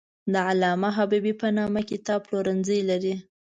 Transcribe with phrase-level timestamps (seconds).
[0.33, 3.15] د علامه حبیبي په نامه کتاب پلورنځی لري.